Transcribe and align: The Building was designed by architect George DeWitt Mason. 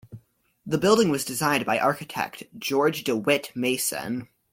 The 0.65 0.79
Building 0.79 1.09
was 1.09 1.23
designed 1.23 1.63
by 1.67 1.77
architect 1.77 2.45
George 2.57 3.03
DeWitt 3.03 3.51
Mason. 3.55 4.27